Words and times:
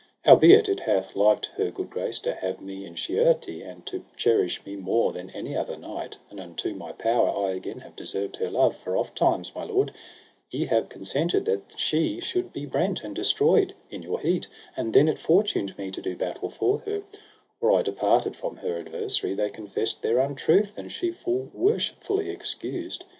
Howbeit 0.23 0.67
it 0.67 0.79
hath 0.79 1.15
liked 1.15 1.45
her 1.57 1.69
good 1.69 1.91
grace 1.91 2.17
to 2.21 2.33
have 2.33 2.59
me 2.59 2.87
in 2.87 2.95
chierte, 2.95 3.63
and 3.63 3.85
to 3.85 4.03
cherish 4.17 4.65
me 4.65 4.75
more 4.75 5.11
than 5.11 5.29
any 5.29 5.55
other 5.55 5.77
knight; 5.77 6.17
and 6.31 6.39
unto 6.39 6.73
my 6.73 6.91
power 6.91 7.29
I 7.47 7.51
again 7.51 7.81
have 7.81 7.95
deserved 7.95 8.37
her 8.37 8.49
love, 8.49 8.75
for 8.75 8.97
ofttimes, 8.97 9.53
my 9.53 9.63
lord, 9.63 9.93
ye 10.49 10.65
have 10.65 10.89
consented 10.89 11.45
that 11.45 11.75
she 11.77 12.19
should 12.19 12.51
be 12.51 12.65
brent 12.65 13.03
and 13.03 13.15
destroyed, 13.15 13.75
in 13.91 14.01
your 14.01 14.19
heat, 14.19 14.47
and 14.75 14.91
then 14.91 15.07
it 15.07 15.19
fortuned 15.19 15.77
me 15.77 15.91
to 15.91 16.01
do 16.01 16.15
battle 16.15 16.49
for 16.49 16.79
her, 16.79 16.95
and 17.05 17.17
or 17.59 17.71
I 17.77 17.83
departed 17.83 18.35
from 18.35 18.57
her 18.57 18.79
adversary 18.79 19.35
they 19.35 19.51
confessed 19.51 20.01
their 20.01 20.17
untruth, 20.17 20.75
and 20.79 20.91
she 20.91 21.11
full 21.11 21.51
worshipfully 21.53 22.31
excused. 22.31 23.05